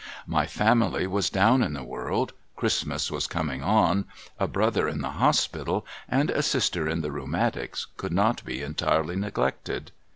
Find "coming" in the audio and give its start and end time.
3.27-3.61